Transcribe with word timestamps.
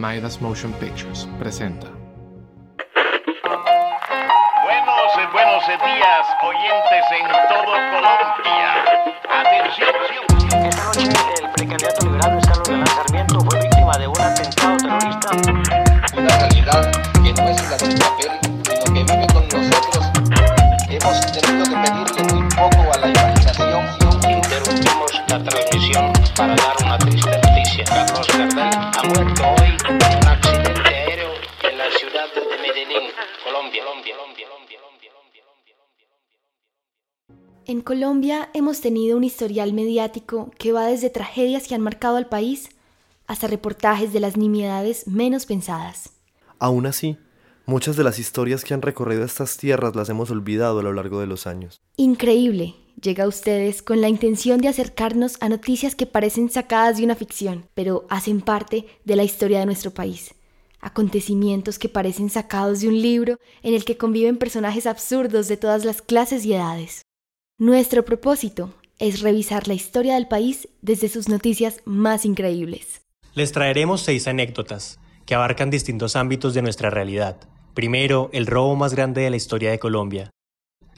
Midas 0.00 0.40
Motion 0.40 0.72
Pictures 0.80 1.28
presenta. 1.38 1.86
Buenos, 4.64 5.12
eh, 5.18 5.28
buenos 5.30 5.66
días, 5.66 6.26
oyentes 6.42 7.04
en 7.20 7.28
todo 7.50 7.66
Colombia. 7.66 8.70
Atención. 9.28 9.90
Esta 10.64 10.84
noche 10.86 11.12
el 11.42 11.50
precandidato 11.50 12.06
liberal 12.06 12.32
Luis 12.32 12.46
Carlos 12.46 12.68
Galán 12.68 12.86
Sarmiento 12.86 13.40
fue 13.40 13.60
víctima 13.60 13.92
de 13.98 14.08
un 14.08 14.20
atentado 14.22 14.76
terrorista. 14.78 15.59
Triste 27.10 27.30
noticia. 27.30 27.84
Carlos 27.84 28.26
Gardel 28.28 28.58
ha 28.58 29.02
muerto 29.08 29.42
hoy 29.42 29.68
en 29.88 29.94
un 29.96 30.28
accidente 30.28 30.88
aéreo 30.88 31.30
en 31.68 31.78
la 31.78 31.90
ciudad 31.90 32.28
de 32.34 32.58
Medellín, 32.62 33.10
Colombia. 33.44 33.82
Colombia, 33.84 34.14
Colombia, 34.14 34.46
Colombia, 34.46 34.78
Colombia, 34.80 35.10
Colombia, 35.12 36.06
Colombia. 36.06 36.36
En 37.66 37.80
Colombia 37.80 38.50
hemos 38.54 38.80
tenido 38.80 39.16
un 39.16 39.24
historial 39.24 39.72
mediático 39.72 40.50
que 40.58 40.72
va 40.72 40.86
desde 40.86 41.10
tragedias 41.10 41.66
que 41.66 41.74
han 41.74 41.82
marcado 41.82 42.16
al 42.16 42.28
país 42.28 42.70
hasta 43.26 43.46
reportajes 43.46 44.12
de 44.12 44.20
las 44.20 44.36
nimiedades 44.36 45.06
menos 45.06 45.46
pensadas. 45.46 46.12
Aún 46.58 46.86
así, 46.86 47.16
muchas 47.66 47.96
de 47.96 48.04
las 48.04 48.18
historias 48.18 48.64
que 48.64 48.74
han 48.74 48.82
recorrido 48.82 49.24
estas 49.24 49.56
tierras 49.56 49.96
las 49.96 50.08
hemos 50.08 50.30
olvidado 50.30 50.80
a 50.80 50.82
lo 50.82 50.92
largo 50.92 51.20
de 51.20 51.26
los 51.26 51.46
años. 51.46 51.80
Increíble, 51.96 52.74
llega 53.00 53.24
a 53.24 53.28
ustedes 53.28 53.82
con 53.82 54.00
la 54.00 54.08
intención 54.08 54.60
de 54.60 54.68
acercarnos 54.68 55.36
a 55.40 55.48
noticias 55.48 55.94
que 55.94 56.06
parecen 56.06 56.50
sacadas 56.50 56.98
de 56.98 57.04
una 57.04 57.14
ficción, 57.14 57.66
pero 57.74 58.06
hacen 58.10 58.40
parte 58.40 58.86
de 59.04 59.16
la 59.16 59.24
historia 59.24 59.60
de 59.60 59.66
nuestro 59.66 59.90
país. 59.92 60.34
Acontecimientos 60.80 61.78
que 61.78 61.88
parecen 61.88 62.30
sacados 62.30 62.80
de 62.80 62.88
un 62.88 63.00
libro 63.00 63.38
en 63.62 63.74
el 63.74 63.84
que 63.84 63.96
conviven 63.96 64.38
personajes 64.38 64.86
absurdos 64.86 65.48
de 65.48 65.56
todas 65.56 65.84
las 65.84 66.00
clases 66.02 66.44
y 66.44 66.54
edades. 66.54 67.02
Nuestro 67.58 68.04
propósito 68.04 68.72
es 68.98 69.20
revisar 69.20 69.68
la 69.68 69.74
historia 69.74 70.14
del 70.14 70.28
país 70.28 70.68
desde 70.80 71.08
sus 71.08 71.28
noticias 71.28 71.80
más 71.84 72.24
increíbles. 72.24 73.02
Les 73.34 73.52
traeremos 73.52 74.00
seis 74.02 74.26
anécdotas 74.26 74.98
que 75.26 75.34
abarcan 75.34 75.70
distintos 75.70 76.16
ámbitos 76.16 76.54
de 76.54 76.62
nuestra 76.62 76.90
realidad. 76.90 77.36
Primero, 77.74 78.30
el 78.32 78.46
robo 78.46 78.74
más 78.76 78.94
grande 78.94 79.22
de 79.22 79.30
la 79.30 79.36
historia 79.36 79.70
de 79.70 79.78
Colombia. 79.78 80.30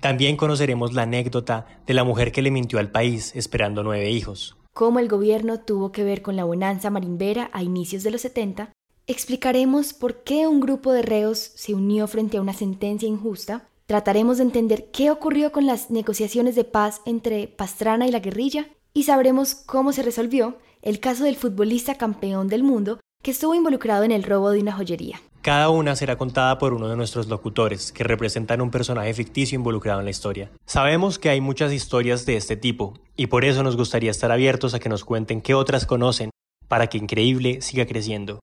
También 0.00 0.38
conoceremos 0.38 0.94
la 0.94 1.02
anécdota 1.02 1.66
de 1.86 1.92
la 1.92 2.04
mujer 2.04 2.32
que 2.32 2.40
le 2.40 2.50
mintió 2.50 2.78
al 2.78 2.90
país 2.90 3.32
esperando 3.36 3.82
nueve 3.82 4.10
hijos. 4.10 4.56
Cómo 4.72 4.98
el 4.98 5.08
gobierno 5.08 5.60
tuvo 5.60 5.92
que 5.92 6.04
ver 6.04 6.22
con 6.22 6.36
la 6.36 6.44
bonanza 6.44 6.88
marimbera 6.88 7.50
a 7.52 7.62
inicios 7.62 8.02
de 8.02 8.10
los 8.10 8.22
70, 8.22 8.72
explicaremos 9.06 9.92
por 9.92 10.22
qué 10.22 10.46
un 10.46 10.60
grupo 10.60 10.92
de 10.92 11.02
reos 11.02 11.38
se 11.38 11.74
unió 11.74 12.06
frente 12.06 12.38
a 12.38 12.40
una 12.40 12.54
sentencia 12.54 13.08
injusta, 13.08 13.68
trataremos 13.86 14.38
de 14.38 14.44
entender 14.44 14.90
qué 14.90 15.10
ocurrió 15.10 15.52
con 15.52 15.66
las 15.66 15.90
negociaciones 15.90 16.54
de 16.54 16.64
paz 16.64 17.02
entre 17.04 17.48
Pastrana 17.48 18.06
y 18.06 18.10
la 18.10 18.20
guerrilla 18.20 18.68
y 18.94 19.02
sabremos 19.02 19.54
cómo 19.54 19.92
se 19.92 20.02
resolvió 20.02 20.56
el 20.80 21.00
caso 21.00 21.24
del 21.24 21.36
futbolista 21.36 21.96
campeón 21.96 22.48
del 22.48 22.62
mundo 22.62 23.00
que 23.22 23.32
estuvo 23.32 23.54
involucrado 23.54 24.04
en 24.04 24.12
el 24.12 24.22
robo 24.22 24.50
de 24.50 24.60
una 24.60 24.72
joyería. 24.72 25.20
Cada 25.42 25.70
una 25.70 25.96
será 25.96 26.18
contada 26.18 26.58
por 26.58 26.74
uno 26.74 26.88
de 26.88 26.96
nuestros 26.96 27.28
locutores, 27.28 27.92
que 27.92 28.04
representan 28.04 28.60
un 28.60 28.70
personaje 28.70 29.14
ficticio 29.14 29.56
involucrado 29.56 30.00
en 30.00 30.04
la 30.04 30.10
historia. 30.10 30.50
Sabemos 30.66 31.18
que 31.18 31.30
hay 31.30 31.40
muchas 31.40 31.72
historias 31.72 32.26
de 32.26 32.36
este 32.36 32.56
tipo, 32.56 32.92
y 33.16 33.28
por 33.28 33.46
eso 33.46 33.62
nos 33.62 33.74
gustaría 33.74 34.10
estar 34.10 34.30
abiertos 34.30 34.74
a 34.74 34.80
que 34.80 34.90
nos 34.90 35.02
cuenten 35.02 35.40
qué 35.40 35.54
otras 35.54 35.86
conocen, 35.86 36.28
para 36.68 36.88
que 36.88 36.98
Increíble 36.98 37.62
siga 37.62 37.86
creciendo. 37.86 38.40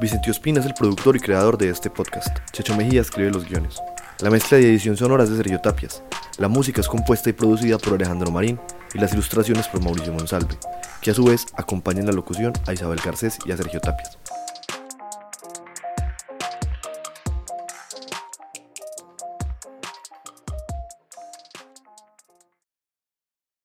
Vicente 0.00 0.30
Ospina 0.30 0.60
es 0.60 0.66
el 0.66 0.74
productor 0.74 1.16
y 1.16 1.20
creador 1.20 1.58
de 1.58 1.68
este 1.68 1.90
podcast. 1.90 2.38
Checho 2.52 2.76
Mejía 2.76 3.00
escribe 3.00 3.32
los 3.32 3.44
guiones. 3.44 3.82
La 4.20 4.30
mezcla 4.30 4.60
y 4.60 4.64
edición 4.64 4.96
sonora 4.96 5.24
es 5.24 5.30
de 5.30 5.36
Sergio 5.36 5.60
Tapias. 5.60 6.04
La 6.38 6.46
música 6.46 6.80
es 6.80 6.86
compuesta 6.86 7.28
y 7.28 7.32
producida 7.32 7.76
por 7.76 7.94
Alejandro 7.94 8.30
Marín 8.30 8.60
y 8.94 8.98
las 8.98 9.12
ilustraciones 9.12 9.68
por 9.68 9.82
Mauricio 9.82 10.12
Monsalve, 10.12 10.58
que 11.00 11.10
a 11.10 11.14
su 11.14 11.24
vez 11.24 11.46
acompañan 11.56 12.06
la 12.06 12.12
locución 12.12 12.52
a 12.66 12.72
Isabel 12.72 13.00
Garcés 13.04 13.38
y 13.44 13.52
a 13.52 13.56
Sergio 13.56 13.80
Tapias. 13.80 14.18